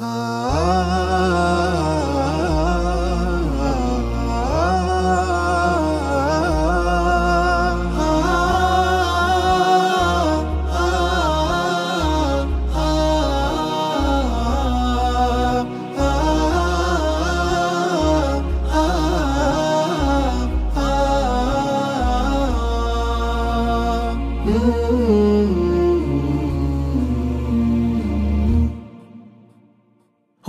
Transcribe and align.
Mm-hmm. 0.00 0.40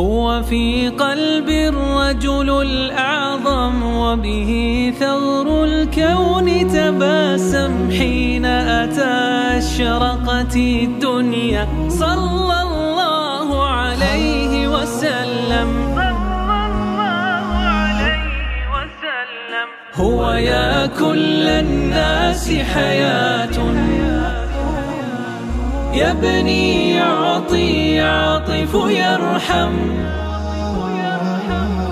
هو 0.00 0.42
في 0.42 0.88
قلب 0.88 1.48
الرجل 1.48 2.62
الأعظم 2.62 3.82
وبه 3.82 4.50
ثغر 5.00 5.64
الكون 5.64 6.68
تباسم. 6.72 7.90
حين 7.90 8.44
أتى 8.44 9.58
أشرقت 9.58 10.56
الدنيا 10.56 11.68
صلى 11.88 12.62
الله 12.62 13.68
عليه 13.68 14.68
وسلم. 14.68 15.68
هو 19.94 20.32
يا 20.32 20.86
كل 20.86 21.46
الناس 21.48 22.52
حياة 22.74 23.56
يبني 25.94 26.90
يعطي 26.90 27.94
يعطف 27.94 28.74
يرحم. 28.74 29.74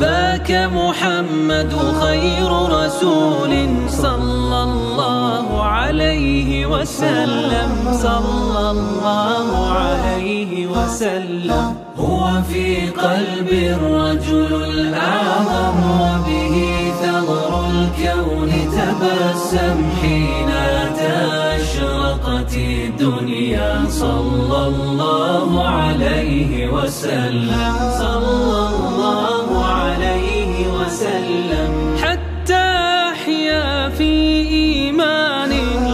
ذاك 0.00 0.50
محمد 0.74 1.72
خير 2.00 2.50
رسول 2.50 3.52
صلى 3.88 4.62
الله 4.62 5.62
عليه 5.62 6.66
وسلم. 6.66 7.98
صلى 8.02 8.70
الله 8.70 9.70
عليه 9.72 10.66
وسلم. 10.66 11.74
هو 11.98 12.30
في 12.52 12.86
قلب 12.86 13.48
الرجل 13.52 14.64
الأعظم 14.64 15.78
وبه 16.00 16.56
ثغر 17.02 17.64
الكون 17.70 18.50
تبسم. 18.50 19.78
حين 20.02 20.21
الدنيا 22.92 23.84
صلى 23.88 24.66
الله 24.66 25.68
عليه 25.68 26.68
وسلم. 26.68 27.74
صلى 27.98 28.68
الله 28.68 29.64
عليه 29.64 30.66
وسلم. 30.66 31.96
حتى 32.02 32.64
أحيا 33.12 33.88
في 33.88 34.12
إيمان 34.48 35.50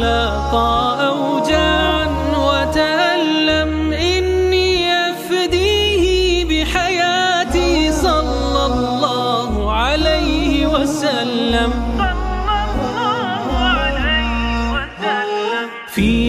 لاقى 0.00 1.08
أوجاعا 1.08 2.06
وتألم. 2.38 3.92
إني 3.92 4.92
أفديه 5.10 6.44
بحياتي 6.44 7.92
صلى 7.92 8.66
الله 8.66 9.72
عليه 9.72 10.66
وسلم. 10.66 11.89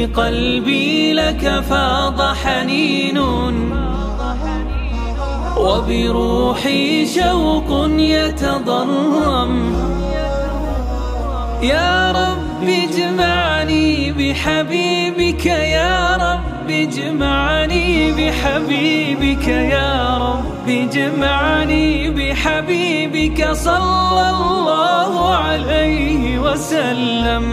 قلبي 0.06 1.14
لك 1.14 1.64
فاض 1.70 2.22
حنين 2.22 3.18
وبروحي 5.58 7.06
شوق 7.06 7.90
يتضرم. 7.98 9.76
يا 11.64 12.12
رب 12.12 12.70
اجمعني 12.70 14.12
بحبيبك 14.12 15.46
يا 15.46 16.18
رب 16.18 16.70
اجمعني 16.72 18.12
بحبيبك 18.12 19.48
يا 19.48 20.18
رب 20.18 20.70
اجمعني 20.70 22.10
بحبيبك 22.10 23.52
صلى 23.54 24.30
الله 24.30 25.36
عليه 25.36 26.40
وسلم. 26.40 27.46